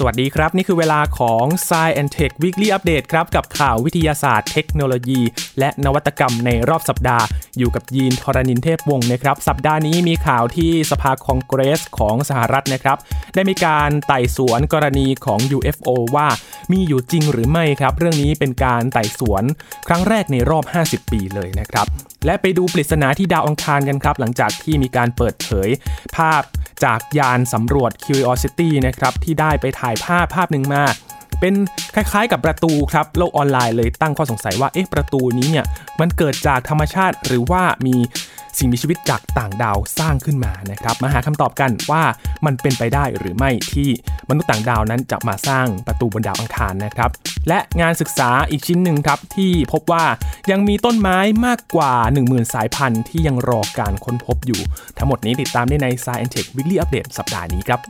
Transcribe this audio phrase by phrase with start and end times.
[0.00, 5.20] สวัสดีครับ นี่คือเวลาของ Science and Tech Weekly Update ครับ กับข่าววิทยาศาสตร์เทคโนโลยี
[5.58, 7.24] และนวัตกรรมในรอบสัปดาห์
[7.58, 12.98] อยู่กับยีนทรณินเทพวงศ์นะครับ สัปดาห์นี้มีข่าวที่สภาคองเกรสของสหรัฐนะครับ
[13.34, 16.28] ได้มีการไต่สวนกรณีของ UFO ว่า
[16.72, 19.44] มีอยู่จริงหรือไม่ครับ เรื่องนี้เป็นการไต่สวน
[19.88, 21.86] ครั้งแรกในรอบ 50 ปีเลยนะครับ
[22.26, 25.68] และไปดูปริศนาที่ดาวอังคารกันครับ หลังจากที่มีการเปิดเผย
[26.16, 26.42] ภาพ
[26.84, 30.84] จากยานสำรวจ Curiosity นะครับที่ได้ไปถ่ายภาพภาพหนึ่งมา
[31.40, 31.54] เป็น
[31.94, 35.66] คล้ายๆกับประตูครับโลกออนไลน์เลยตั้งข้อสงสัยว่าเอ๊ะประตูนี้เนี่ย
[36.00, 37.96] มันเกิดจากธรรมชาติหรือว่ามี
[38.58, 42.02] สิ่งมีชีวิตจากต่างดาวสร้างขึ้นมานะครับ มาหาคำตอบกันว่า
[42.46, 43.88] มันเป็นไปได้หรือไม่ที่
[44.28, 47.10] มนุษย์ต่างดาวนั้นจะมาสร้างประตูบนดาวอังคารนะครับ
[47.48, 50.04] และงานศึกษาอีกชิ้นหนึ่งครับที่พบว่า
[50.50, 51.92] ยังมีต้นไม้มากกว่า
[52.24, 54.60] 10,000 สายพันธุ์ที่ยังรอการค้นพบอยู่
[54.98, 57.80] ทั้งหมดนี้ติดตามได้ใน Science Tech Weekly Update สัปดาห์นี้ครับ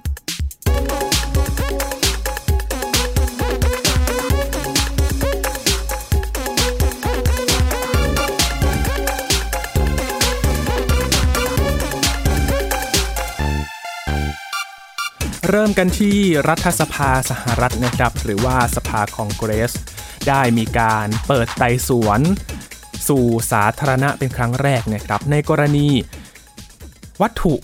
[15.52, 16.18] เริ่มกันที่
[16.48, 19.72] รัฐสภาสหรัฐนะครับ หรือว่าสภาคองเกรส
[20.28, 22.20] ได้มีการเปิดไต่สวน
[23.08, 25.88] สู่สาธารณะเป็นครั้งแรกนะครับ ในกรณี
[27.22, 27.54] วัตถุ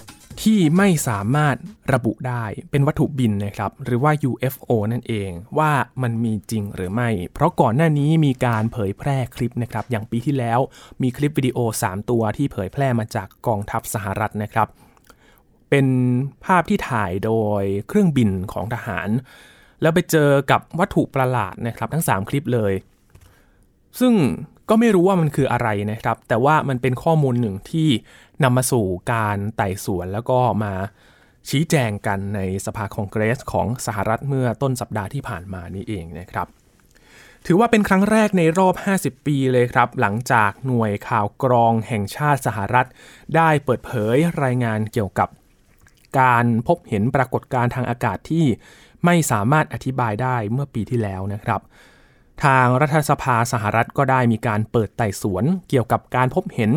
[0.42, 1.56] ที่ไม่สามารถ
[1.92, 10.60] ระบุได้เป็นวัตถุบินนะครับ หรือว่า UFO นั่นเองว่ามันมีจริงหรือไม่ เพราะก่อนหน้านี้มีการเผยแพร่คลิปนะครับ อย่างปีที่แล้ว
[11.02, 14.68] มีคลิปวิดีโอ 3 ตัวที่เผยแพร่มาจากกองทัพสหรัฐนะครับ
[15.70, 15.86] เป็น
[16.44, 19.08] ภาพที่ถ่ายโดยเครื่องบินของทหาร
[19.82, 22.72] แล้วไปเจอกับวัตถุประหลาดนะครับทั้ง 3 คลิปเลย
[24.00, 24.14] ซึ่ง
[24.68, 27.88] ก็ไม่รู้ว่ามันคืออะไรนะครับ แต่ว่ามันเป็นข้อมูลหนึ่งที่
[28.42, 30.74] นำมาสู่การไต่สวนแล้วก็มา
[31.48, 36.46] ชี้แจงกันในสภาคองเกรสของสหรัฐเมื่อต้นสัปดาห์ที่ผ่านมานี้เองนะครับ
[37.46, 42.86] ถือว่าเป็นครั้งแรกในรอบ 50 ปีเลยครับ หลังจากหน่วยข่าวกรองแห่งชาติสหรัฐ
[43.36, 45.28] ได้เปิดเผยรายงานเกี่ยวกับ
[46.18, 48.46] การพบเห็นปรากฏการณ์ทางอากาศที่
[49.04, 51.60] ไม่สามารถอธิบายได้เมื่อปีที่แล้วนะครับ
[52.44, 56.72] ทางรัฐสภาสหรัฐก็ได้มีการเปิดไต่สวน เกี่ยวกับการพบเห็น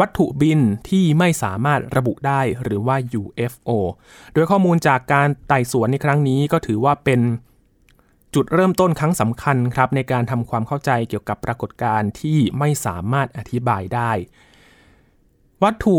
[0.00, 3.70] วัตถุบินที่ไม่สามารถระบุได้หรือว่า UFO
[4.32, 7.20] โดยข้อมูลจากการไต่สวนในครั้งนี้ก็ถือว่าเป็น
[8.34, 14.10] จุดเริ่มต้นครั้งสำคัญครับในการทำความเข้าใจเกี่ยวกับปรากฏการณ์ที่ไม่สามารถอธิบายได้
[15.62, 15.96] วัตถุ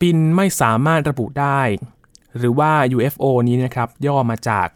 [0.00, 1.60] บินไม่สามารถระบุได้
[2.38, 4.68] หรือว่า UFO นี้นะครับ ย่อมาจาก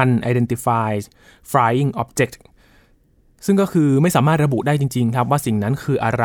[0.00, 1.04] Unidentified
[1.50, 2.34] Flying Object
[3.46, 6.24] ซึ่งก็คือไม่สามารถระบุได้จริง ๆ ครับว่าสิ่งนั้นคืออะไร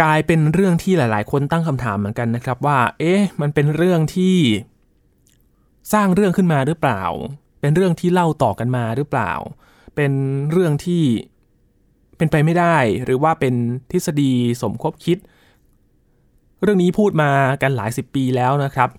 [0.00, 4.36] กลายเป็นเรื่องที่หลายๆ คนตั้งคำถามเหมือนกันนะครับว่า เอ๊ะ มันเป็นเรื่องที่
[5.92, 7.02] สร้างเรื่องขึ้นมาหรือเปล่า
[7.60, 9.32] เป็นเรื่องที่เล่าต่อกันมาหรือเปล่า
[9.96, 10.12] เป็น
[10.50, 11.04] เรื่องที่
[12.16, 13.54] เป็นไปไม่ได้ หรือว่าเป็น
[13.90, 15.18] ทฤษฎีสมคบคิด
[16.62, 17.30] เรื่องนี้พูดมา
[17.62, 18.90] กันหลายสิบปีแล้วนะครับ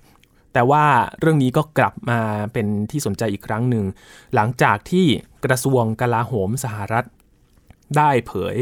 [0.56, 0.86] แต่ว่า
[1.20, 2.20] เรื่องนี้ก็กลับมา
[2.54, 3.86] เป็นที่สนใจอีกครั้งหนึ่ง
[4.36, 5.06] หลังจากที่
[5.46, 7.06] กระทรวงกลาโหมสหรัฐ
[7.98, 8.56] ได้เผย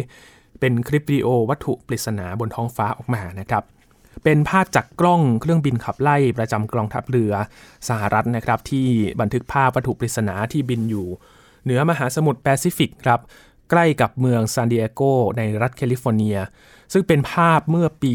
[0.59, 3.63] เป็นคลิปวิดีโอวัตถุปริศนาบนท้องฟ้าออกมานะครับ
[4.23, 7.33] เป็นภาพจากกล้องเครื่องบินขับไล่ประจำกองทัพเรือ
[7.89, 8.87] สหรัฐนะครับ ที่
[9.21, 11.07] บันทึกภาพวัตถุปริศนาที่บินอยู่
[11.63, 13.19] เหนือมหาสมุทรแปซิฟิกครับ
[13.71, 15.01] ใกล้กับเมืองซานดิเอโก
[15.37, 16.37] ในรัฐแคลิฟอร์เนีย
[16.93, 18.13] ซึ่งเป็นภาพเมื่อปี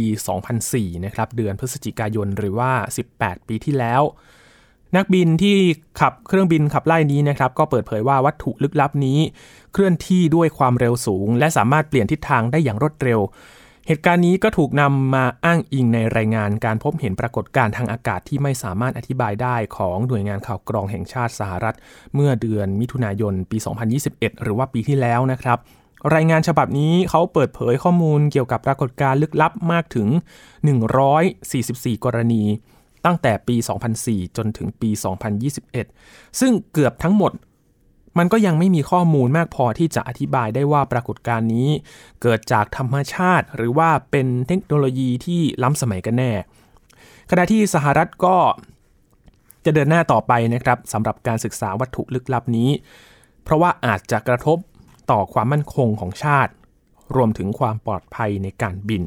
[0.53, 2.73] 2004 นะครับเดือนพฤศจิกายนหรือว่า
[3.11, 4.03] 18 ปีที่แล้ว
[4.97, 5.57] นักบินที่
[6.01, 9.19] ขับเครื่องบินขับไล่นี้นะครับก็เปิดเผยว่าวัตถุลึกลับนี้
[9.73, 13.21] เคลื่อนที่ด้วยความเร็วสูง และสามารถเปลี่ยนทิศทางได้อย่างรวดเร็ว
[13.87, 21.77] เหตุการณ์นี้ก็ถูกนำมาอ้างอิงในรายงานการพบเห็นปรากฏการณ์ทางอากาศที่ไม่สามารถอธิบายได้ของหน่วยงานข่าวกรองแห่งชาติสหรัฐ
[22.15, 23.59] เมื่อเดือนมิถุนายนปี
[24.01, 25.59] 2021 หรือว่าปีที่แล้วนะครับ
[26.15, 30.09] รายงานฉบับนี้เขาเปิดเผยข้อมูลเกี่ยวกับปรากฏการณ์ลึกลับมากถึง
[31.27, 32.45] 144 กรณี
[33.05, 33.57] ตั้งแต่ปี
[33.97, 34.91] 2004 จนถึงปี
[35.65, 37.33] 2021 ซึ่งเกือบทั้งหมด
[38.19, 41.69] มันก็ยังไม่มีข้อมูลมากพอที่จะอธิบายได้ว่าปรากฏการณ์นี้
[42.23, 46.33] เกิดจากธรรมชาติ หรือว่าเป็นเทคโนโลยีที่ล้ำสมัยกันแน่
[47.31, 48.37] ขณะที่สหรัฐก็
[49.65, 52.71] จะเดินหน้าต่อไปนะครับสำหรับการศึกษาวัตถุลึกลับนี้
[53.45, 54.59] เพราะว่าอาจจะกระทบ
[55.11, 56.53] ต่อความมั่นคงของชาติ
[57.17, 59.03] รวมถึงความปลอดภัยในการบิน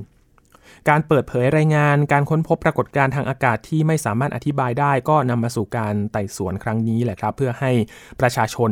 [0.89, 7.71] การเปิดเผยรายงานการค้นพบปรากฏการณ์ทางอากาศที่ไม่สามารถอธิบายได้ ก็นำมาสู่การไต่สวนครั้งนี้แหละครับ เพื่อให้
[8.19, 8.71] ประชาชน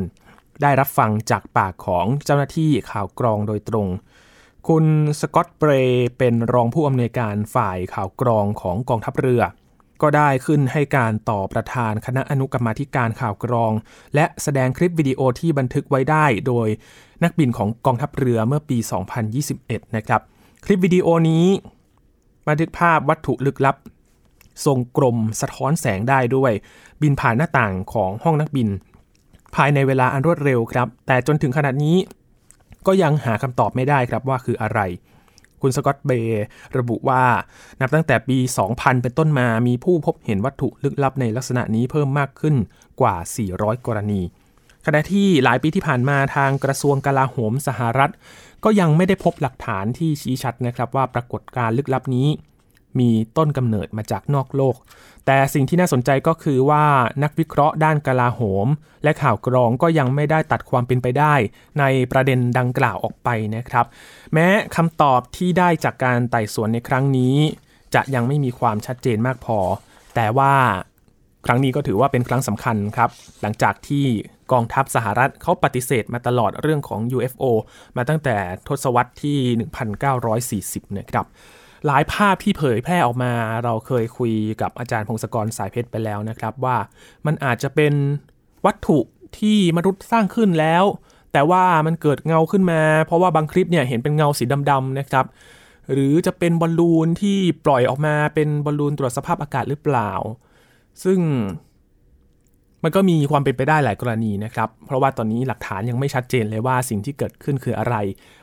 [0.61, 3.87] ได้รับฟังจากปากของเจ้าหน้าที่ข่าวกรองโดยตรง
[4.67, 4.85] คุณ
[5.19, 9.41] สกอตเบรย์เป็นรองผู้อำนวยการฝ่ายข่าวกรองของกองทัพเรือ
[10.01, 13.71] ก็ได้ขึ้นให้การต่อประธานคณะอนุกรรมาธิการข่าวกรอง
[14.15, 16.67] และแสดงคลิปวิดีโอที่บันทึกไว้ได้ โดย
[17.23, 18.77] นักบินของกองทัพเรือเมื่อปี
[19.35, 20.21] 2021 นะครับ
[20.65, 21.45] คลิปวิดีโอนี้
[22.47, 23.75] บันทึกภาพวัตถุลึกลับ
[24.65, 26.51] ทรงกลมสะท้อนแสงได้ด้วย
[27.01, 28.69] บินผ่านหน้าต่างของห้องนักบิน
[29.55, 31.97] ภายในเวลาอันรวดเร็วครับ แต่จนถึงขนาดนี้
[32.87, 34.79] ก็ยังหาคำตอบไม่ได้ครับว่าคืออะไร
[35.61, 36.43] คุณสกอตเบย์
[36.77, 37.23] ระบุว่า
[37.81, 38.37] นับตั้งแต่ปี
[38.69, 42.55] 2000 เป็นต้นมามีผู้พบเห็นวัตถุลึกลับในลักษณะนี้เพิ่มมากขึ้น
[43.01, 43.15] กว่า
[43.51, 44.21] 400 กรณี
[44.85, 48.11] ขณะที่หลายปีที่ผ่านมาทางกระทรวงกลาโหมสหรัฐ
[48.63, 52.27] ก็ยังไม่ได้พบหลักฐานที่ชี้ชัดนะครับว่าปรากฏการลึกลับนี้
[52.99, 54.75] มีต้นกำเนิดมาจากนอกโลก
[55.25, 56.85] แต่สิ่งที่น่าสนใจก็คือว่า
[57.23, 58.67] นักวิเคราะห์ด้านกลาโหม
[59.03, 61.33] และข่าวกรองก็ยังไม่ได้ตัดความเป็นไปได้
[61.79, 63.85] ในประเด็นดังกล่าวออกไปนะครับ
[64.33, 67.35] แม้คำตอบที่ได้จากการไต่สวนในครั้งนี้
[67.93, 69.59] จะยังไม่มีความชัดเจนมากพอ
[70.15, 70.53] แต่ว่า
[71.45, 73.09] ครั้งนี้ก็ถือว่าเป็นครั้งสำคัญครับ
[73.41, 74.05] หลังจากที่
[74.51, 77.43] กองทัพสหรัฐเขาปฏิเสธมาตลอดเรื่องของ UFO
[77.97, 78.37] มาตั้งแต่
[78.67, 79.37] ทศวรรษที่
[80.59, 81.25] 1940นะครับ
[81.85, 83.33] หลายภาพที่เผยแพร่ออกมา
[83.63, 86.77] เราเคยคุยกับอาจารย์พงศกรสายเพชรไปแล้วนะครับ ว่า
[87.25, 87.93] มันอาจจะเป็น
[88.65, 88.99] วัตถุ
[89.39, 90.83] ที่มนุษย์สร้างขึ้นแล้ว
[91.33, 95.25] แต่ว่ามันเกิดเงาขึ้นมา เพราะว่าบางคลิปเนี่ยเห็นเป็นเงาสีดำๆนะครับ
[95.91, 100.11] หรือจะเป็นบอลลูนที่ปล่อยออกมาเป็นบอลลูนตรวจสภาพอากาศหรือเปล่า
[101.03, 101.19] ซึ่ง
[102.83, 107.95] มันก็มีความเป็นไปได้หลายกรณีนะครับ เพราะว่าตอนนี้หลักฐานยังไม่ชัดเจนเลยว่าสิ่งที่เกิดขึ้นคืออะไร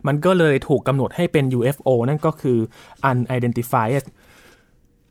[0.06, 2.58] มันก็เลยถูกกำหนดให้เป็น UFO นั่นก็คือ
[3.10, 4.04] unidentified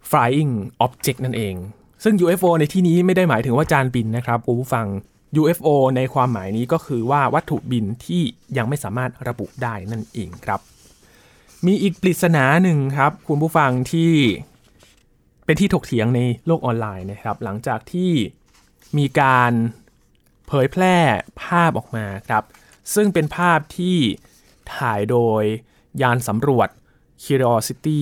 [0.09, 0.53] flying
[0.85, 1.55] object นั่นเอง
[2.03, 4.85] ซึ่ง UFO ในที่นี้ไม่ได้หมายถึงว่าจานบินนะครับคุณผู้ฟัง
[5.41, 8.21] UFO ในความหมายนี้ก็คือว่าวัตถุบินที่
[8.57, 10.59] ยังไม่สามารถระบุได้นั่นเองครับ
[11.65, 14.11] มีอีกปริศนาหนึ่งครับ คุณผู้ฟังที่
[15.45, 18.11] เป็นที่ถกเถียงในโลกออนไลน์นะครับ หลังจากที่
[18.97, 19.51] มีการ
[20.47, 20.95] เผยแพร่
[21.43, 22.43] ภาพออกมาครับ
[22.93, 23.97] ซึ่งเป็นภาพที่
[24.75, 25.43] ถ่ายโดย
[26.01, 26.69] ยานสำรวจ
[27.23, 28.01] Curiosity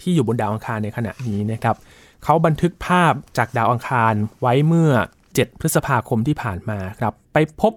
[0.00, 1.76] ที่อยู่บนดาวอังคารในขณะนี้นะครับ
[2.24, 4.92] เขาบันทึกภาพจากดาวอังคารไว้เมื่อ
[5.28, 7.72] 7 พฤษภาคมที่ผ่านมาครับ ไปพบ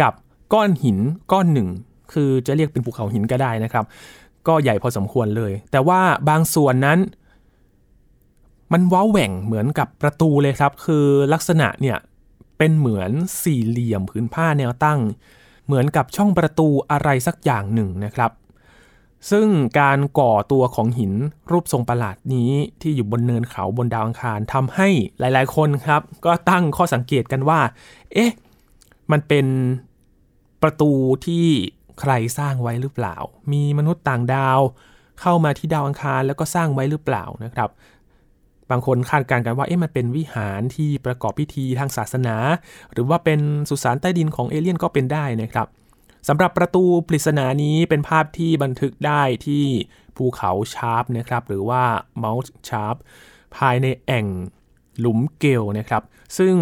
[0.00, 0.12] กับ
[0.52, 0.98] ก้อนหิน
[1.32, 1.68] ก้อนหนึ่ง
[2.12, 3.84] คือจะเรียกเป็นภูเขาหินก็ได้นะครับ
[4.48, 6.98] ก็ใหญ่พอสมควรเลย แต่ว่าบางส่วนนั้น
[8.72, 11.98] มันว้าแหว่งเหมือนกับประตูเลยครับ คือลักษณะเนี่ย
[12.58, 13.10] เป็นเหมือน
[13.42, 15.00] สี่เหลี่ยมผืนผ้าแนวตั้ง
[15.66, 18.32] เหมือนกับช่องประตูอะไรสักอย่างหนึ่งนะครับ
[19.30, 19.48] ซึ่ง
[19.80, 21.12] การก่อตัวของหิน
[21.50, 27.60] รูปทรงประหลาดนี้ที่อยู่บนเนินเขาบนดาวอังคารทำให้หลายๆ คนครับ ก็ตั้งข้อสังเกตกันว่า
[28.12, 28.30] เอ๊ะ
[29.12, 29.46] มันเป็น
[30.62, 30.90] ประตู
[31.26, 31.46] ที่
[32.00, 33.16] ใครสร้างไว้หรือเปล่า
[33.52, 34.60] มีมนุษย์ต่างดาว
[35.20, 37.70] เข้ามาที่ดาวอังคารแล้วก็สร้างไว้หรือเปล่านะครับ
[38.70, 42.36] บางคนคาดการณ์กันว่าเอ๊ะมันเป็นวิหารที่ประกอบพิธีทางศาสนา
[42.92, 45.66] หรือว่าเป็นสุสานใต้ดินของเอเลี่ยนก็เป็นได้นะครับ
[46.28, 49.64] สำหรับประตูปริศนานี้เป็นภาพที่บันทึกได้ที่
[50.16, 51.82] ภูเขาชาร์ปนะครับหรือว่า
[52.18, 52.96] เมาส์ชาร์ป
[53.56, 54.26] ภายในแอ่ง
[54.98, 56.02] หลุมเกลนะครับ
[56.38, 56.54] ซึ่ง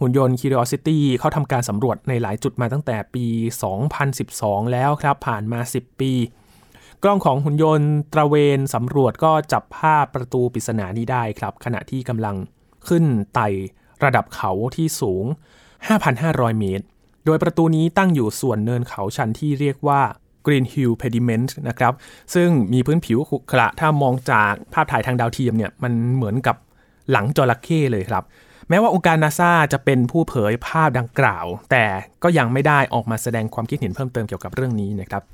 [0.00, 3.26] หุ่นยนต์ Curiosity เขาทำการสำรวจในหลายจุดมาตั้งแต่ปี
[4.00, 6.12] 2012 แล้วครับ ผ่านมา 10 ปี
[7.06, 12.36] กล้องของหุ่นยนต์ตระเวนสำรวจก็จับภาพประตูปริศนานี้ได้ครับ ขณะที่กำลัง
[12.88, 13.04] ขึ้น
[13.34, 13.48] ไต่
[14.04, 15.24] ระดับเขาที่สูง
[15.92, 16.84] 5,500 เมตร
[17.24, 20.00] โดยประตูนี้ตั้งอยู่ส่วนเนินเขาชันที่เรียกว่า
[20.46, 21.92] Green Hill Pediment นะครับ
[22.34, 26.56] ซึ่งมีพื้นผิวขรุขระถ้ามองจากภาพถ่ายทางดาวเทียมเนี่ย มันเหมือนกับ
[27.12, 28.24] หลังจระเข้เลยครับ
[28.68, 31.84] แม้ว่าองค์การนาซาจะเป็นผู้เผยภาพดังกล่าว แต่
[32.22, 35.24] ก็ยังไม่ได้ออกมาแสดงความคิดเห็นเพิ่มเติมเกี่ยวกับเรื่องนี้นะครับ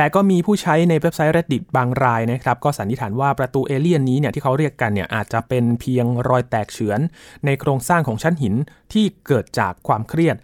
[0.00, 7.00] แต่ก็มีผู้ใช้ในเว็บไซต์ Reddit บางรายนะครับ ก็สันนิษฐานว่าประตูเอเลี่ยนนี้เนี่ยที่เขาเรียกกันเนี่ยอาจจะเป็นเพียงรอยแตกเฉือน
[7.44, 8.54] ในโครงสร้างของชั้นหิน
[8.92, 10.36] ที่เกิดจากความเครียด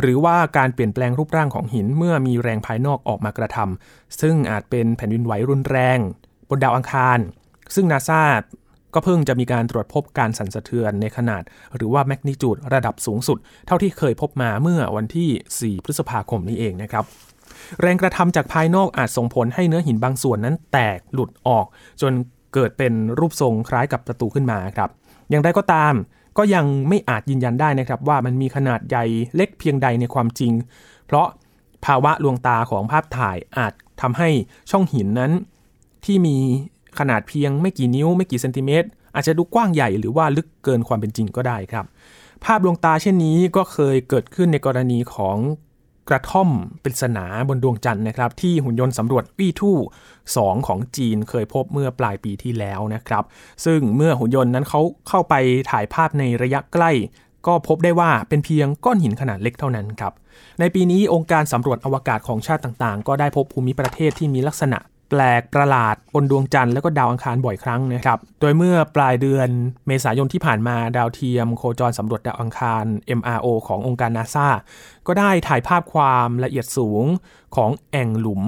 [0.00, 5.98] หรือว่าการเปลี่ยนแปลงรูปร่างของหินเมื่อมีแรงภายนอกออกมากระทำซึ่งอาจเป็นแผ่นดินไหวรุนแรง
[6.48, 7.18] บนดาวอังคาร
[7.74, 8.22] ซึ่งนาซา
[8.94, 11.42] ก็เพิ่งจะมีการตรวจพบการสั่นสะเทือนในขนาด
[11.74, 17.06] หรือว่าแมกนิจูดระดับสูงสุด เท่าที่เคยพบมาเมื่อวันที่ 4 พฤษภาคมนี้เองนะครับ
[17.80, 21.66] แรงกระทำจากภายนอกอาจส่งผลให้เนื้อหินบางส่วนนั้นแตกหลุดออก
[22.02, 22.12] จน
[22.54, 24.90] เกิดเป็นรูปทรงคล้ายกับประตูขึ้นมาครับ
[25.30, 25.94] อย่างไรก็ตาม
[26.38, 29.04] ก็ยังไม่อาจยืนยันได้นะครับ ว่ามันมีขนาดใหญ่
[29.36, 30.52] เล็กเพียงใดในความจริง
[31.06, 31.26] เพราะ
[31.84, 34.28] ภาวะลวงตาของภาพถ่ายอาจทำให้
[34.70, 35.32] ช่องหินนั้น
[36.04, 36.36] ที่มี
[36.98, 41.84] ขนาดเพียงไม่กี่นิ้วไม่กี่เซนติเมตรอาจจะดูกว้างใหญ่หรือว่าลึกเกินความเป็นจริงก็ได้ครับ
[42.44, 45.36] ภาพลวงตาเช่นนี้ก็เคยเกิดขึ้นในกรณีของ
[46.08, 46.48] กระท่อม
[46.82, 49.72] ปริศนาบนดวงจันทร์นะครับ ที่หุ่นยนต์สำรวจวีทู
[50.18, 53.24] 2ของจีนเคยพบเมื่อปลายปีที่แล้วนะครับ
[53.64, 55.34] ซึ่งเมื่อหุ่นยนต์นั้นเขาเข้าไป
[55.70, 56.92] ถ่ายภาพในระยะใกล้
[57.46, 60.12] ก็พบได้ว่าเป็นเพียงก้อนหินขนาดเล็กเท่านั้นครับ
[60.60, 64.78] ในปีนี้องค์การสำรวจอวกาศของชาติต่างๆ ก็ได้พบภูมิประเทศที่มีลักษณะ
[65.14, 69.48] ปลกประหลาดบนดวงจันทร์แล้วก็ดาวอังคารบ่อยครั้งนะครับ โดยเมื่อปลายเดือน
[69.86, 72.84] เมษายนที่ผ่านมาดาวเทียมโคจรสำรวจดาวอังคาร
[73.18, 74.48] MRO ขององค์การนาซา
[75.06, 77.04] ก็ได้ถ่ายภาพความละเอียดสูง
[77.56, 78.42] ของแอ่งหลุม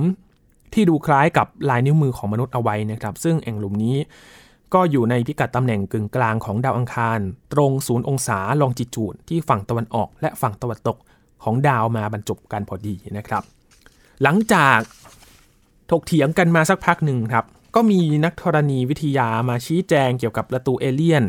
[0.74, 3.96] ที่ดูคล้ายกับลายนิ้วมือของมนุษย์เอาไว้นะครับ ซึ่งแอ่งหลุมนี้
[4.74, 7.18] ก็อยู่ในพิกัดตำแหน่งกึ่งกลางของดาวอังคาร
[7.52, 10.96] ตรงศูนย์องศาลองจิจูดที่ฝั่งตะวันออก และฝั่งตะวันตก
[11.44, 13.42] ของดาวมาบรรจบกันพอดีนะครับ
[14.22, 14.78] หลังจาก
[15.90, 21.24] ถกเถียงกันมาสักพักหนึ่งครับ ก็มีนักธรณีวิทยามาชี้แจงเกี่ยวกับประตูเอเลี่ยน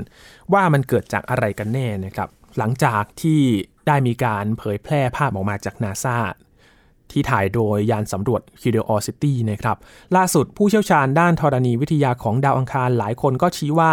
[0.54, 3.40] ว่ามันเกิดจากอะไรกันแน่นะครับ หลังจากที่
[3.88, 6.18] ได้มีการเผยแพร่ภาพออกมาจากนาซา
[7.12, 9.78] ที่ถ่ายโดยยานสำรวจ Curiosity นะครับ
[10.16, 13.92] ล่าสุดผู้เชี่ยวชาญด้านธรณีวิทยาของดาวอังคารหลายคนก็ชี้ว่า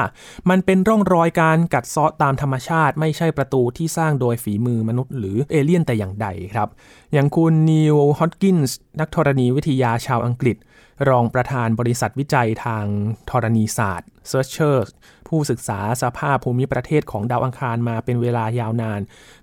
[0.51, 6.69] มันเป็นร่องรอยการกัดเซาะตามธรรมชาติ ไม่ใช่ประตูที่สร้างโดยฝีมือมนุษย์หรือเอเลี่ยนแต่อย่างใดครับ
[7.17, 10.57] อย่างคุณนิวฮอตกินส์นักธรณีวิทยาชาวอังกฤษ
[11.09, 12.85] รองประธานบริษัทวิจัยทาง
[13.31, 14.89] ธรณีศาสตร์ Searchers
[15.29, 19.01] ผู้ศึกษาสภาพภูมิประเทศของดาวอังคารมาเป็นเวลายาวนาน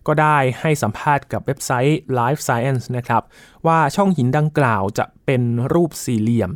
[0.07, 3.23] ก็ได้ให้สัมภาษณ์กับเว็บไซต์ Life Science นะครับ
[3.67, 5.41] ว่าช่องหินดังกล่าวจะเป็น
[5.73, 6.51] รูปสี่เหลี่ยม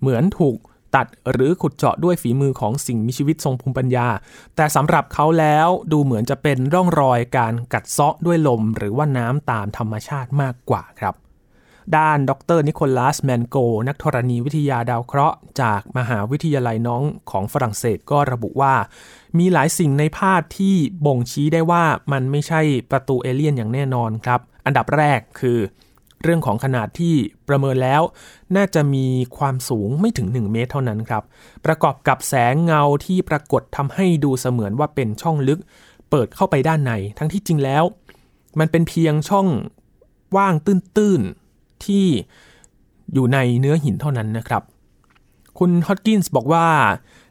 [0.00, 0.58] เหมือนถูก
[0.94, 4.08] ตัดหรือขุดเจาะด้วยฝีมือของสิ่งมีชีวิตทรงภูมิปัญญา
[4.56, 11.14] แต่สำหรับเขาแล้วดูเหมือนจะเป็นร่องรอยการกัดเซาะด้วยลม หรือว่าน้ำตามธรรมชาติมากกว่าครับ
[11.96, 13.56] ด้านดรนิโคลัสแมนโก
[13.88, 18.74] นักธรณีวิทยาดาวเคราะห์ จากมหาวิทยาลัยน้องของฝรั่งเศสก็ระบุว่า
[19.38, 20.74] มีหลายสิ่งในภาพที่
[21.06, 25.58] บ่งชี้ได้ว่ามันไม่ใช่ประตูเอเลี่ยนอย่างแน่นอนครับ อันดับแรกคือ
[26.22, 27.14] เรื่องของขนาดที่
[27.48, 28.02] ประเมินแล้ว
[28.56, 29.06] น่าจะมี
[29.38, 31.22] ความสูงไม่ถึง 1 เมตรเท่านั้นครับ
[31.66, 35.60] ประกอบกับแสงเงาที่ปรากฏทำให้ดูเสมือนว่าเป็นช่องลึก
[36.10, 37.84] เปิดเข้าไปด้านใน ทั้งที่จริงแล้ว
[38.58, 39.46] มันเป็นเพียงช่อง
[40.36, 42.06] ว่างตื้นๆ ที่
[43.12, 44.62] อยู่ในเนื้อหินเท่านั้นนะครับ
[45.58, 46.66] คุณฮอตกินส์บอกว่า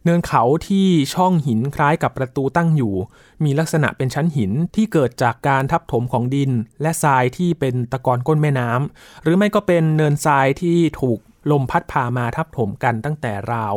[0.04, 2.96] เนินเขาที่ช่องหินคล้ายกับประตูตั้งอยู่
[3.44, 6.52] มีลักษณะเป็นชั้นหินที่เกิดจากการทับถมของดิน
[6.82, 11.20] และทรายที่เป็นตะกอนก้นแม่น้ำหรือไม่ก็เป็นเนินทรายที่ถูก
[11.52, 13.76] ลมพัดพามาทับถมกันตั้งแต่ราว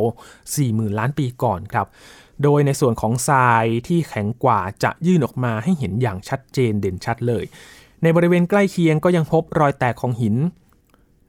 [0.49, 1.87] 40,000 ล้านปีก่อนครับ
[2.43, 7.45] โดยในส่วนของทรายที่แข็งกว่าจะยื่นออกมาให้เห็นอย่างชัดเจนเด่นชัดเลย
[8.03, 10.35] ในบริเวณใกล้เคียงก็ยังพบรอยแตกของหิน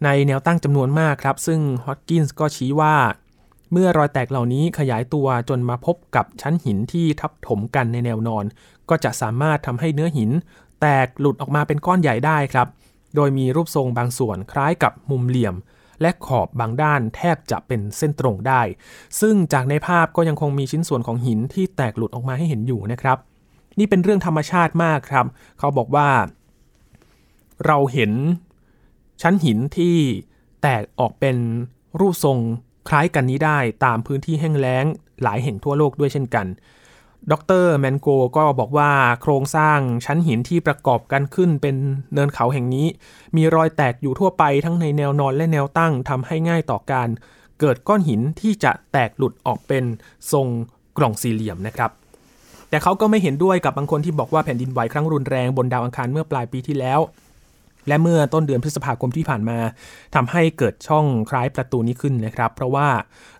[0.05, 2.95] ในแนวตั้งจำนวนมากครับ ซึ่งฮอตกินส์ก็ชี้ว่า
[3.73, 8.45] เมื่อรอยแตกเหล่านี้ขยายตัวจนมาพบกับชั้นหินที่ทับถมกันในแนวนอน
[8.91, 10.31] ก็จะสามารถทำให้เนื้อหิน
[10.81, 12.69] แตกหลุดออกมาเป็นก้อนใหญ่ได้ครับ
[13.14, 15.55] โดยมีรูปทรงบางส่วนคล้ายกับมุมเหลี่ยม
[16.00, 18.62] และขอบบางด้านแทบจะเป็นเส้นตรงได้
[19.21, 23.19] ซึ่งจากในภาพก็ยังคงมีชิ้นส่วนของหินที่แตกหลุดออกมาให้เห็นอยู่นะครับ
[23.79, 25.26] นี่เป็นเรื่องธรรมชาติมากครับ
[25.59, 26.09] เขาบอกว่า
[27.67, 28.12] เราเห็น
[29.23, 29.97] ชั้นหินที่
[30.62, 31.37] แตกออกเป็น
[32.00, 32.38] รูปทรง
[32.89, 34.85] คล้ายกันนี้ได้ตามพื้นที่แห้งแล้ง
[35.23, 36.47] หลายแห่งทั่วโลกด้วยเช่นกัน
[37.33, 37.35] ด
[37.65, 38.91] รแมนโกก็บอกว่า
[39.23, 41.77] โครงสร้างชั้นหินที่ประกอบกันขึ้นเป็น
[42.12, 42.87] เนินเขาแห่งนี้
[43.37, 47.09] มีรอยแตกอยู่ทั่วไปทั้งในแนวนอนและแนวตั้งทำให้ง่ายต่อการ
[47.61, 49.85] เกิดก้อนหินที่จะแตกหลุดออกเป็น
[50.33, 50.47] ทรง
[50.99, 51.91] กล่องสี่เหลี่ยมนะครับ
[52.69, 57.01] แต่เขาก็ไม่เห็นด้วยกับบางคนที่บอกว่าแผ่นดินไหวครั้งรุนแรงบนดาวอังคารเมื่อปลายปีที่แล้ว
[57.89, 59.59] และเมื่อต้นเดือนพฤษภาคมที่ผ่านมา
[60.15, 62.89] ทำให้เกิดช่องคล้ายประตูนี้ขึ้นนะครับ เพราะว่า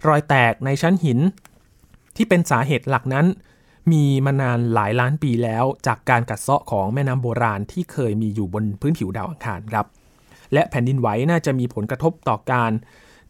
[0.09, 1.19] รอยแตกในชั้นหิน
[2.17, 3.27] ที่เป็นสาเหตุหลักนั้น
[3.93, 9.87] มีมานานหลายล้านปีแล้วจากการกัดเซาะของแม่น้ำโบราณที่เคยมีอยู่บนพื้นผิวดาวอังคารครับ
[10.53, 12.73] และแผ่นดินไหวน่าจะมีผลกระทบต่อการ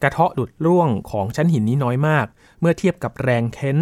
[0.01, 2.25] กระเทาะหลุดร่วงของชั้นหินนี้น้อยมาก
[2.59, 3.77] เมื่อเทียบกับแรงเค้น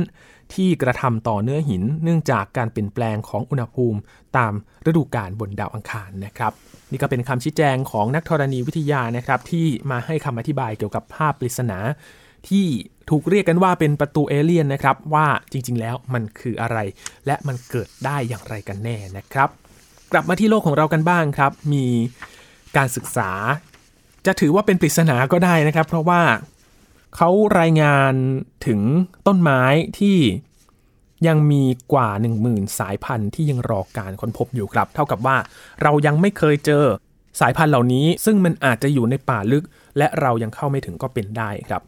[0.55, 3.99] ที่กระทำต่อเนื้อหิน เนื่องจากการเปลี่ยนแปลงของอุณหภูมิ
[4.37, 4.53] ตาม
[4.87, 6.51] ฤดูกาลบนดาวอังคารนะครับ
[6.91, 11.77] นี่ก็เป็นคำชี้แจงของนักธรณีวิทยานะครับ ที่มาให้คำอธิบายเกี่ยวกับภาพปริศนา
[12.49, 12.65] ที่
[13.09, 16.77] ถูกเรียกกันว่าเป็นประตูเอเลี่ยนนะครับ ว่าจริง ๆ แล้วมันคืออะไร
[17.25, 19.49] และมันเกิดได้อย่างไรกันแน่นะครับ
[20.11, 21.85] กลับมาที่โลกของเรากันบ้างครับ มี
[22.77, 23.31] การศึกษา
[24.25, 26.21] จะถือว่าเป็นปริศนาก็ได้นะครับ เพราะว่า
[27.15, 28.13] เขารายงาน
[28.65, 28.79] ถึง
[29.27, 29.61] ต้นไม้
[29.99, 30.17] ที่
[31.27, 31.63] ยังมี
[31.93, 32.09] กว่า
[32.43, 35.37] 10,000 สายพันธุ์ที่ยังรอการค้นพบอยู่ครับ เท่ากับว่า
[35.81, 36.83] เรายังไม่เคยเจอ
[37.41, 39.65] สายพันธุ์เหล่านี้ ซึ่งมันอาจจะอยู่ในป่าลึก
[39.97, 41.81] และเรายังเข้าไม่ถึงก็เป็นได้ครับ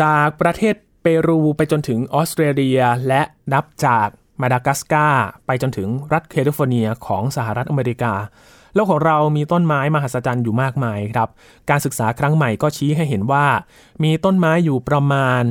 [0.00, 3.22] จากประเทศเปรูไปจนถึงออสเตรเลียและ
[3.52, 4.08] นับจาก
[4.40, 8.14] มาดากัสการ์ไปจนถึงรัฐแคลิฟอร์เนียของสหรัฐอเมริกา
[8.76, 11.28] โลกของเรามีต้นไม้มหัศจรรย์อยู่มากมายครับ
[11.70, 13.46] การศึกษาครั้งใหม่ก็ชี้ให้เห็นว่า
[14.02, 15.42] มีต้นไม้อยู่ประมาณ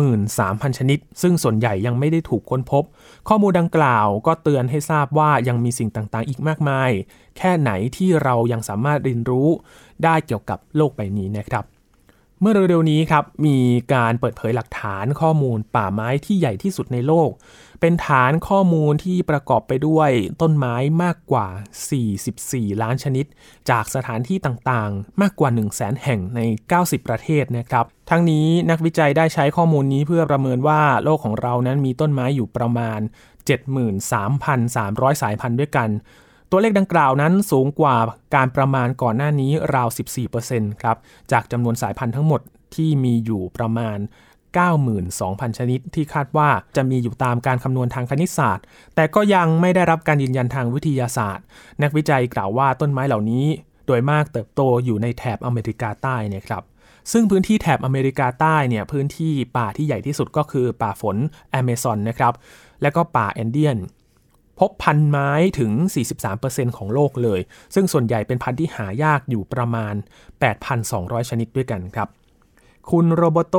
[0.00, 2.84] 73,000 ชนิด ซึ่งส่วนใหญ่ยังไม่ได้ถูกค้นพบ
[3.28, 6.90] ข้อมูลดังกล่าวก็เตือนให้ทราบว่ายังมีสิ่งต่างๆ อีกมากมาย
[7.38, 9.48] แค่ไหนที่เรายังสามารถเรียนรู้
[10.04, 11.64] ได้เกี่ยวกับโลกใบนี้นะครับ
[12.46, 13.58] มื่อเร็วๆนี้ครับมี
[13.94, 17.30] การเปิดเผยหลักฐานข้อมูลป่าไม้ที่ใหญ่ที่สุดในโลก
[17.80, 20.10] เป็นฐานข้อมูลที่ประกอบไปด้วย
[20.42, 21.46] ต้นไม้มากกว่า
[22.10, 23.26] 44 ล้านชนิด
[23.70, 26.40] จากสถานที่ต่างๆ มากกว่า 1 0 0 0 0แสนแห่งใน
[26.74, 33.00] 90 ประเทศนะครับ ทั้งนี้นักวิจัยได้ใช้ข้อมูลนี้เพื่อประเมินว่าโลกของเรานั้นมีต้นไม้อยู่ประมาณ
[33.60, 35.88] 73,300 สายพันธุ์ด้วยกัน
[36.56, 37.96] ตัวเลขดังกล่าวนั้นสูงกว่า
[38.34, 39.88] การประมาณก่อนหน้านี้ราว
[40.34, 40.96] 14%ครับ
[41.32, 42.40] จากจำนวนสายพันธุ์ทั้งหมด
[42.74, 43.98] ที่มีอยู่ประมาณ
[44.78, 51.44] 92,000 ชนิดที่คาดว่าจะมีอยู่ตามการคำนวณทางคณิตศาสตร์ แต่ก็ยังไม่ได้รับการยืนยันทางวิทยาศาสตร์
[51.82, 53.46] นักวิจัยกล่าวว่าต้นไม้เหล่านี้
[53.86, 56.62] โดยมากเติบโตอยู่ในแถบอเมริกาใต้นะครับ
[57.12, 61.16] ซึ่งพื้นที่แถบอเมริกาใต้เนี่ยพื้นที่ป่าที่ใหญ่ที่สุดก็คือป่าฝน
[61.50, 62.34] แอมะซอนนะครับ
[62.82, 63.78] และก็ป่าแอนเดียน
[64.58, 65.72] พบพันธุ์ไม้ถึง
[66.24, 67.40] 43%ของโลกเลย
[67.74, 69.94] ซึ่งส่วนใหญ่เป็นพันธุ์ที่หายากอยู่ประมาณ
[70.62, 72.08] 8,200 ชนิดด้วยกันครับ
[72.90, 73.56] คุณโรโบโต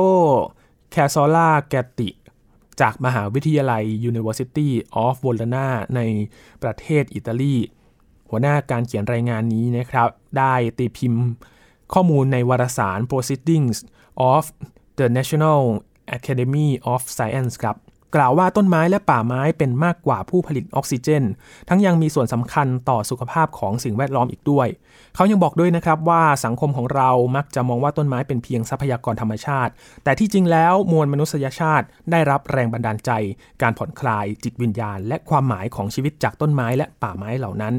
[0.90, 2.08] แคซอล่า แกติ
[2.80, 4.68] จากมหาวิทยาลัย University
[5.04, 6.00] of Bologna ใน
[6.62, 7.56] ประเทศอิตาลี
[8.30, 11.24] หัวหน้าการเขียนรายงานนี้นะครับ ได้ตีพิมพ์
[11.92, 13.78] ข้อมูลในวารสาร Proceedings
[14.32, 14.44] of
[14.98, 15.60] the National
[16.16, 17.76] Academy of Science ครับ
[18.16, 21.24] กล่าวว่าต้นไม้และป่าไม้เป็นมากกว่าผู้ผลิตออกซิเจน
[21.68, 24.68] ทั้งยังมีส่วนสำคัญต่อสุขภาพของสิ่งแวดล้อมอีกด้วย
[25.14, 29.72] เขายังบอกด้วยนะครับว่าสังคมของเรามักจะมองว่าต้นไม้เป็นเพียงทรัพยากรธรรมชาติ
[30.04, 33.10] แต่ที่จริงแล้วมวลมนุษยชาติได้รับแรงบันดาลใจ
[33.62, 37.74] การผ่อนคลายจิตวิญญาณ และความหมายของชีวิตจากต้นไม้และป่าไม้เหล่านั้น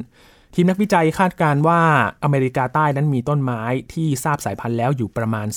[0.53, 1.81] ทีมนักวิจัยคาดการว่า
[2.23, 3.61] อเมริกาใต้นั้นมีต้นไม้
[3.93, 5.47] ที่ทราบสายพันธุ์แล้วอยู่ประมาณ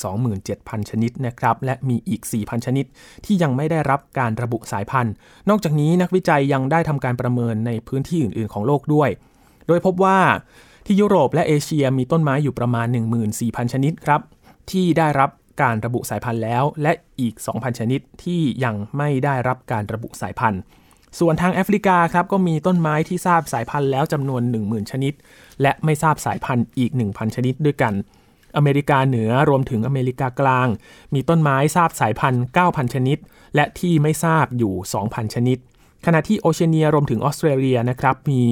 [0.41, 2.87] 27,000 ชนิดนะครับ และมีอีก 4,000 ชนิด
[3.25, 5.13] ที่ยังไม่ได้รับการระบุสายพันธุ์
[5.49, 9.11] นอกจากนี้นักวิจัยยังได้ทำการประเมินในพื้นที่อื่น ๆ ของโลกด้วย
[9.67, 10.19] โดยพบว่า
[10.87, 12.87] ที่ยุโรปและเอเชียมีต้นไม้อยู่ประมาณ
[13.31, 14.21] 14,000 ชนิดครับ
[14.71, 15.31] ที่ได้รับ
[15.63, 20.61] การระบุสายพันธุ์แล้ว และอีก 2,000 ชนิดที่ยังไม่ได้รับการระบุสายพันธุ์
[21.19, 25.13] ส่วนทางแอฟริกาครับก็มีต้นไม้ที่ทราบสายพันธุ์แล้วจำนวน 10,000 ชนิด
[25.63, 27.95] และไม่ทราบสายพันธุ์อีก 1,000 ชนิดด้วยกัน
[28.57, 30.69] อเมริกาเหนือรวมถึงอเมริกากลาง
[31.15, 33.19] มีต้นไม้ทราบสายพันธุ์ 9,000 ชนิด
[33.55, 35.59] และที่ไม่ทราบอยู่ 2,000 ชนิด
[36.07, 38.43] ขณะที่โอเชียเนียรวมถึงออสเตรเลียนะครับมี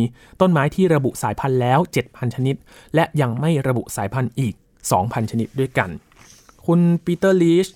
[0.41, 2.57] ต้นไม้ที่ระบุสายพันธุ์แล้ว 7,000 ชนิด
[2.95, 4.55] และยังไม่ระบุสายพันธุ์อีก
[4.93, 5.91] 2,000 ชนิดด้วยกัน
[6.67, 7.67] คุณปีเตอร์ลีช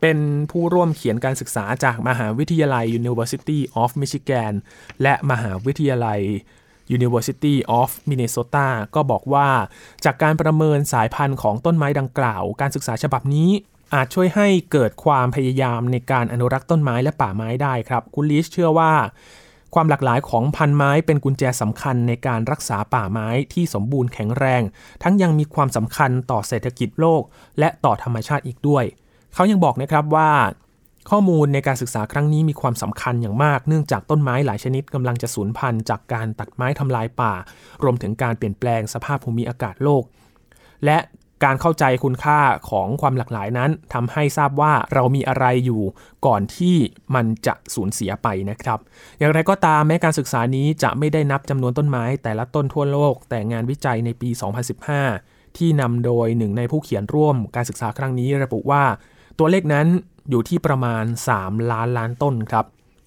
[0.00, 0.18] เป็น
[0.50, 4.52] ผู้ร่วมเขียนการศึกษาจากมหาวิทยาลัย University of Michigan
[5.02, 6.20] และมหาวิทยาลัย
[6.96, 9.48] University of Minnesota ก็บอกว่า
[10.04, 13.50] จากการประเมินสายพันธุ์ของต้นไม้ดังกล่าว การศึกษาฉบับนี้
[13.94, 18.92] อาจช่วยให้เกิดความพยายามในการอนุรักษ์ต้นไม้และป่าไม้ได้ครับคุณลิชเชื่อว่า
[19.74, 24.62] ความหลากหลายของพันไม้เป็นกุญแจสำคัญในการรักษาป่าไม้ที่สมบูรณ์แข็งแรง
[25.02, 27.22] ทั้งยังมีความสำคัญต่อเศรษฐกิจโลก
[27.58, 28.84] และต่อธรรมชาติอีกด้วย
[29.36, 30.30] เขายังบอกนะครับว่า
[31.10, 37.32] ข้อมูลในการศึกษาครั้งนี้มีความสำคัญอย่างมาก เนื่องจากต้นไม้หลายชนิดกำลังจะสูญพันธุ์จากการตัดไม้ทำลายป่า
[37.82, 40.02] รวมถึงการเปลี่ยนแปลงสภาพภูมิอากาศโลก
[40.84, 40.98] และ
[41.44, 45.82] การเข้าใจคุณค่าของความหลากหลายนั้นทำให้ทราบว่าเรามีอะไรอยู่
[46.26, 46.76] ก่อนที่
[47.14, 48.78] มันจะสูญเสียไปนะครับ
[49.18, 54.30] อย่างไรก็ตามแม้การศึกษานี้จะไม่ได้นับจำนวนต้นไม้ แต่ละต้นทั่วโลก แต่งานวิจัยในปี
[54.94, 58.84] 2015 ที่นำโดยหนึ่งในผู้เขียนร่วมการศึกษาครั้งนี้ระบุว่า
[59.38, 59.86] ตัวเลขนั้น
[60.30, 61.04] อยู่ที่ประมาณ
[61.36, 62.64] 3 ล้านล้านต้นครับ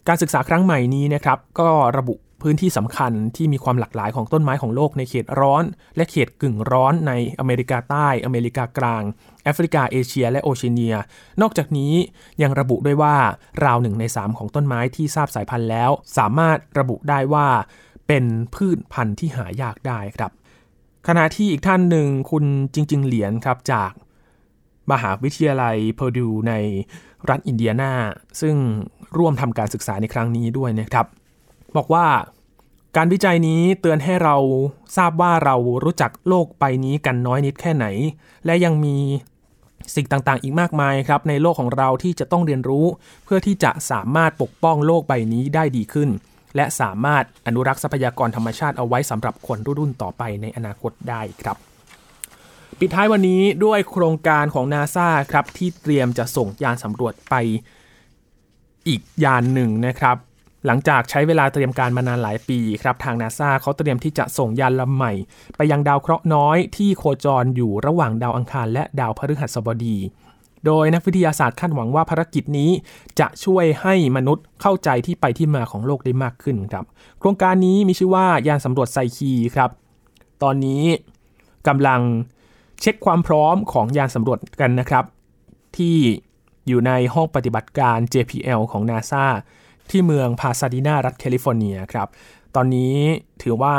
[0.08, 5.64] การศึกษาครั้งใหม่นี้นะครับก็ระบุพื้นที่สำคัญที่มีความหลากหลายของต้นไม้ของโลกในเขตร้อน
[5.96, 9.04] และเขตกึ่งร้อนในอเมริกาใต้ อเมริกากลาง
[9.44, 10.96] แอฟริกาเอเชีย และโอเชียเนีย
[11.42, 11.94] นอกจากนี้
[12.42, 13.16] ยังระบุด้วยว่า
[13.66, 17.48] ราวหนึ่งใน 3 ของต้นไม้ที่ทราบสายพันธุ์แล้ว สามารถระบุได้ว่า
[18.08, 20.32] เป็นพืชพันธุ์ที่หายากได้ครับ
[21.08, 23.92] ขณะที่อีกท่านหนึ่งคุณจริง ๆ เหรียญครับจาก
[24.92, 26.54] มหาวิทยาลัยเพอร์ดูใน
[27.30, 27.92] รัฐอินเดียนา
[28.42, 28.56] ซึ่ง
[29.18, 31.06] ร่วมทำการศึกษาในครั้งนี้ด้วยนะครับ
[31.78, 32.06] บอกว่า
[32.98, 34.36] การวิจัยนี้เตือนให้เรา
[34.98, 37.86] ทราบว่าเรารู้จักโลกใบนี้กันน้อยนิดแค่ไหน
[38.46, 38.98] และยังมี
[39.96, 42.86] สิ่งต่างๆ อีกมากมายครับในโลกของเราที่จะต้องเรียนรู้
[43.26, 46.10] เพื่อที่จะสามารถปกป้องโลกใบนี้ได้ดีขึ้น
[46.56, 51.69] และสามารถอนุรักษ์ทรัพยากรธรรมชาติเอาไว้สำหรับคนรุ่นต่อไปในอนาคตได้ครับ
[52.82, 57.36] ปิดท้ายวันนี้ด้วยโครงการของนาซาครับที่เตรียมจะส่งยานสำรวจไป
[58.88, 60.18] อีกยานหนึ่งนะครับ
[60.66, 65.14] หลังจากใช้เวลาเตรียมการมานานหลายปีครับ ทางนาซาเขาเตรียมที่จะส่งยานลำใหม่
[65.58, 69.98] ไปยังดาวเคราะห์น้อยที่โคจรอยู่ระหว่างดาวอังคารและดาวพฤหัสบดี
[70.66, 72.72] โดยนักวิทยาศาสตร์คาดหวังว่าภารกิจนี้
[73.20, 76.86] จะช่วยให้มนุษย์เข้าใจที่ไปที่มาของโลกได้มากขึ้นครับ
[77.20, 79.70] โครงการนี้มีชื่อว่ายานสำรวจไซคีครับ
[80.44, 80.84] ตอนนี้
[81.68, 82.02] กำลัง
[82.82, 85.06] เช็คความพร้อมของยานสำรวจกันนะครับ
[85.78, 85.98] ที่
[86.68, 89.26] อยู่ในห้องปฏิบัติการ JPL ของ NASA
[89.90, 92.08] ที่เมืองพาซาดินารัฐแคลิฟอร์เนียครับ
[92.56, 92.96] ตอนนี้
[93.42, 93.76] ถือว่า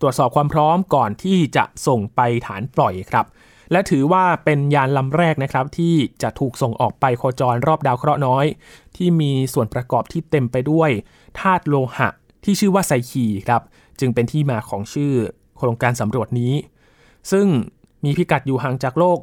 [0.00, 3.26] ตรวจสอบความพร้อมก่อนที่จะส่งไปฐานปล่อยครับ
[3.72, 8.44] และถือว่าเป็นยานลำแรกนะครับ ที่จะถูกส่งออกไปโคจรรอบดาวเคราะห์น้อย
[8.96, 10.90] ที่มีส่วนประกอบที่เต็มไปด้วย
[11.40, 12.08] ธาตุโลหะ
[12.44, 13.62] ที่ชื่อว่าไซคีครับ
[14.00, 15.12] จึงเป็นที่มาของชื่อ
[15.58, 16.54] โครงการสำรวจนี้
[17.30, 17.46] ซึ่ง
[18.06, 19.18] มีพิกัดอยู่ห่างจากโลก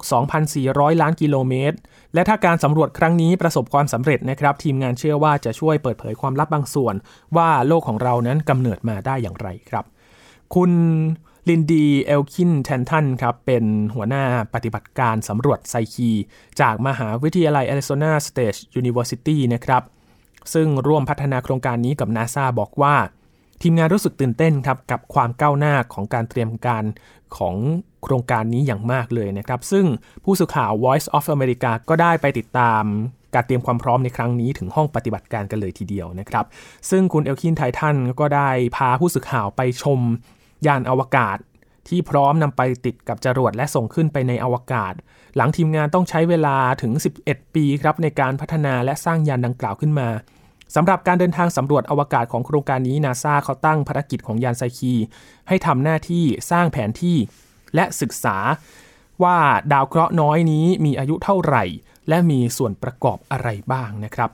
[0.50, 1.78] 2,400 ล้านกิโลเมตร
[2.14, 6.96] และถ้าการสำรวจครั้งนี้ประสบความสำเร็จนะครับ ทีมงานเชื่อว่าจะช่วยเปิดเผยความลับบางส่วน
[7.38, 9.86] ว่าโลกของเรานั้นกำเนิดมาได้อย่างไรครับ
[10.56, 10.72] คุณ
[11.50, 13.64] ลินดีเอลคินส์-แทนทันครับ เป็น
[13.96, 16.12] หัวหน้าปฏิบัติการสำรวจไซคี
[16.62, 19.84] จากมหาวิทยาลัย Arizona State University นะครับ
[20.54, 22.96] ซึ่งร่วมพัฒนาโครงการนี้กับนาซาบอกว่า
[23.66, 26.84] ทีมงานรู้สึกตื่นเต้นครับกับความก้าวหน้าของการเตรียมการ
[27.38, 27.56] ของ
[28.04, 29.86] โครงการนี้อย่างมากเลยนะครับ ซึ่ง
[30.24, 32.84] ผู้สื่อข่าว Voice of America ก็ได้ไปติดตาม
[33.34, 36.46] การเตรียมความพร้อมในครั้งนี้ถึงห้องปฏิบัติการกันเลยทีเดียวนะครับ
[36.90, 40.00] ซึ่งคุณเอลคินไททันก็ได้พาผู้สื่อข่าวไปชม
[40.68, 41.38] ยานอวกาศ
[41.88, 44.94] ที่พร้อมนำไปติดกับจรวดและส่งขึ้นไปในอวกาศ
[45.36, 46.94] หลังทีมงานต้องใช้เวลาถึง
[47.26, 50.10] 11 ปีครับในการพัฒนาและสร้างยานดังกล่าวขึ้นมา
[50.76, 54.94] สำหรับการเดินทางสำรวจอวกาศของโครงการนี้นาซาเขาตั้งภารกิจของยานไซคี
[55.48, 57.18] ให้ทำหน้าที่สร้างแผนที่
[57.76, 58.38] และศึกษา
[59.24, 59.38] ว่า
[59.72, 61.64] ดาวเคราะห์น้อยนี้มีอายุเท่าไหร่
[62.10, 64.30] และมีส่วนประกอบอะไรบ้างนะครับ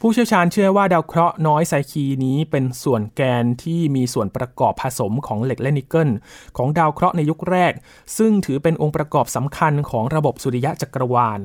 [0.00, 6.10] ผู้เชี่ยวชาญเชื่อว่าดาวเคราะห์น้อยไซคีนี้เป็นส่วนแกนที่มีส่วนประกอบผสมของเหล็กและนิกเกิล
[6.56, 7.72] ของดาวเคราะห์ในยุคแรก
[8.18, 11.38] ซึ่งถือเป็นองค์ประกอบสำคัญของระบบสุริยะจักรวาล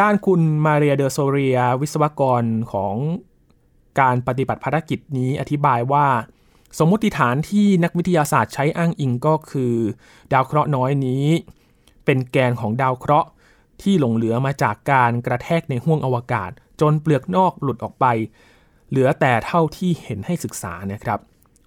[0.00, 2.42] ด้านคุณมาเรียเดอโซเรีย วิศวกร
[2.72, 2.96] ของ
[4.00, 6.06] การปฏิบัติภารกิจนี้อธิบายว่า
[6.78, 9.74] สมมติฐานที่นักวิทยาศาสตร์ใช้อ้างอิงก็คือ
[10.32, 11.26] ดาวเคราะห์น้อยนี้
[12.04, 13.28] เป็นแกนของดาวเคราะห์
[13.82, 16.50] ที่หลงเหลือมาจากการกระแทกในห้วงอวกาศ
[16.80, 18.06] จนเปลือกนอกหลุดออกไป
[18.88, 21.18] เหลือแต่เท่าที่เห็นให้ศึกษานะครับ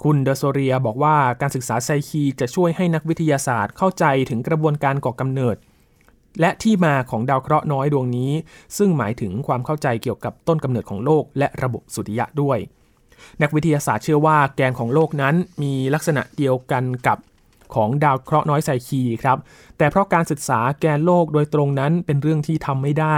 [0.03, 5.55] คุณเดอโซเรียบอกว่าการศึกษาไซคีจะช่วยให้นักวิทยาศาสตร์เข้าใจถึงกระบวนการก่อกำเนิด
[6.39, 8.31] และที่มาของดาวเคราะห์น้อยดวงนี้
[8.77, 12.57] ซึ่งหมายถึงความเข้าใจเกี่ยวกับต้นกำเนิดของโลกและระบบสุริยะด้วย
[13.41, 17.17] นักวิทยาศาสตร์เชื่อว่าแกนของโลกนั้นมีลักษณะเดียวกันกับ
[17.75, 19.37] ของดาวเคราะห์น้อยไซคีครับ
[19.77, 23.17] แต่เพราะการศึกษาแกนโลกโดยตรงนั้นเป็นเรื่องที่ทำไม่ได้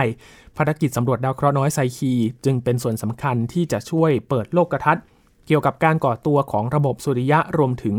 [0.57, 2.13] ภารกิจสำรวจดาวเคราะห์น้อยไซคี
[2.45, 5.03] จึงเป็นส่วนสำคัญที่จะช่วยเปิดโลกทัศน์
[5.47, 7.95] เกี่ยวกับการก่อตัวของระบบสุริยะรวมถึง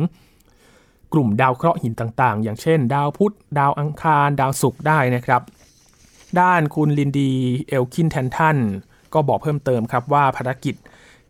[1.12, 5.42] กลุ่มดาวเคราะห์หินต่างๆ อย่างเช่น ดาวพุธ ดาวอังคาร ดาวศุกร์ได้นะครับ
[6.40, 7.32] ด้านคุณลินดี
[7.68, 8.56] เอลคินแทนทัน
[9.14, 10.74] ก็บอกเพิ่มเติมครับว่าภารกิจ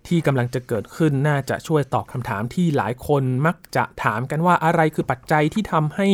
[0.07, 6.09] ที่กำลังจะเกิดขึ้นน่าจะช่วยตอบคำถามที่หลายคนมักจะถามกันว่าอะไรคือปัจจัยที่ทำให้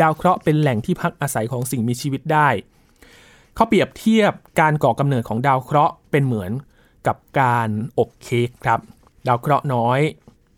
[0.00, 2.48] ดาวเคราะห์เป็นแหล่งที่พักอาศัยของสิ่งมีชีวิตได้
[3.54, 6.52] เขาเปรียบเทียบการก่อกำเนิดของดาวเคราะห์เป็นเหมือน
[7.06, 8.80] กับการอบเค้กครับ
[9.26, 10.00] ดาวเคราะห์น้อย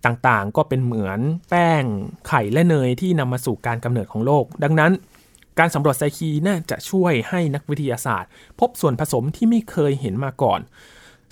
[0.05, 1.85] ต่างๆ ก็เป็นเหมือนแป้ง
[2.29, 4.93] ไข่และเนยที่นำมาสู่การกำเนิดของโลก ดังนั้น
[5.59, 8.31] การสำรวจไซคีน่าจะช่วยให้นักวิทยาศาสตร์
[8.61, 10.61] พบส่วนผสมที่ไม่เคยเห็นมาก่อน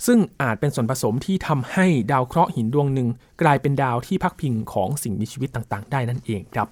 [0.05, 3.09] ซึ่งอาจเป็นส่วนผสมที่ทำให้ดาวเคราะห์หินดวงหนึ่ง
[3.41, 6.67] กลายเป็นดาวที่พักพิงของสิ่งมีชีวิตต่างๆ ได้นั่นเองครับ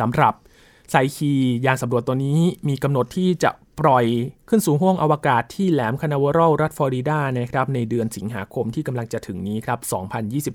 [0.00, 0.34] สำหรับ
[0.90, 1.32] ไซคี
[1.64, 4.04] ยานสำรวจตัวนี้มีกำหนดที่จะปล่อย
[4.48, 9.78] ขึ้นสู่ห้วงอวกาศที่แหลมคานาวรัลรัฐฟลอริดานะครับในเดือนสิงหาคมที่กำลังจะถึงนี้ครับ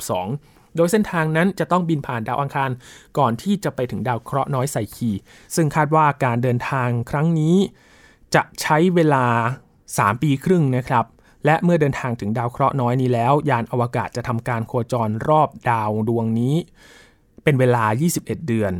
[0.09, 2.69] 2022 โดยเส้นทางนั้นจะต้องบินผ่านดาวอังคาร
[3.17, 5.11] ก่อนที่จะไปถึงดาวเคราะห์น้อยไซคี
[5.55, 7.55] ซึ่งคาดว่าการเดินทางครั้งนี้
[8.35, 9.25] จะใช้เวลา
[9.75, 11.05] 3 ปีครึ่งนะครับ
[11.45, 16.55] และเมื่อเดินทางถึงดาวเคราะห์น้อยนี้แล้ว ยานอวกาศจะทำการโคจรรอบดาวดวงนี้
[17.43, 17.83] เป็นเวลา
[18.15, 18.73] 21 เดือน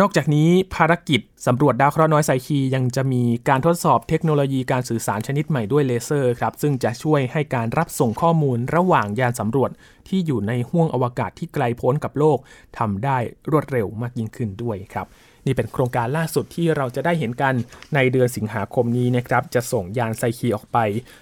[0.00, 9.70] นอกจากนี้ภารกิจสำรวจดาวเคราะห์น้อยไซคียังจะมีการทดสอบเทคโนโลยีการสื่อสารชนิดใหม่ด้วยเลเซอร์ครับ ซึ่งจะช่วยให้การรับส่งข้อมูลระหว่างยานสำรวจ
[10.08, 12.38] ที่อยู่ในห้วงอวกาศที่ไกลโพ้นกับโลก
[12.78, 13.18] ทำได้
[13.50, 15.06] รวดเร็วมากยิ่งขึ้นด้วยครับ
[15.46, 17.54] นี่เป็นโครงการล่าสุดที่เราจะได้เห็นกัน
[17.94, 20.78] ในเดือนสิงหาคมนี้นะครับ จะส่งยานไซคีออกไป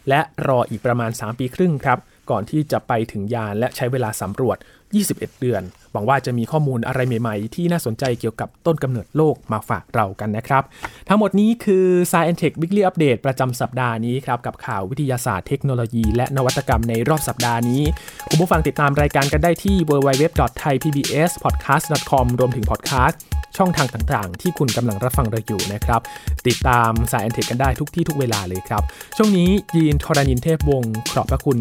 [0.08, 1.98] และรออีกประมาณ 3 ปีครึ่งครับ
[2.30, 4.58] ก่อนที่จะไปถึงยานและใช้เวลาสำรวจ
[4.98, 10.62] 21 เดือน หวังว่าจะมีข้อมูลอะไรใหม่ๆ ที่น่าสนใจเกี่ยวกับต้นกำเนิดโลกมาฝากเรากันนะครับ
[11.08, 17.82] ทั้งหมดนี้คือ Science Tech Weekly Update ประจำสัปดาห์นี้ครับ กับข่าววิทยาศาสตร์เทคโนโลยี และนวัตกรรมในรอบสัปดาห์นี้
[18.28, 23.20] คุณผู้ฟังติดตามรายการกันได้ที่ www.thaipbspodcast.com รวมถึงพอดแคสต์
[23.58, 26.00] ช่องทางต่างๆ ที่คุณกำลังรับฟังเราอยู่นะครับ
[26.46, 28.82] ติดตาม Sci and Tech กันได้ทุกที่ทุกเวลาเลยครับ
[29.16, 31.58] ช่วงนี้ยีนทรณินเทพวงศ์ขอบพระคุณ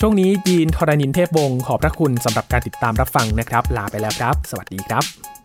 [0.00, 5.37] ช่วงนี้ยีนทรณินเทพวงศ์ขอบพระคุณสำหรับการติดตามรับฟังนะครับ ลาไปแล้วครับ สวัสดีครับ